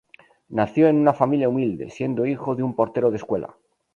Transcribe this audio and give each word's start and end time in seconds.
Nació 0.49 0.87
en 0.87 0.95
una 0.95 1.13
familia 1.13 1.47
humilde 1.47 1.91
siendo 1.91 2.25
hijo 2.25 2.55
de 2.55 2.63
un 2.63 2.75
portero 2.75 3.11
de 3.11 3.17
escuela. 3.17 3.55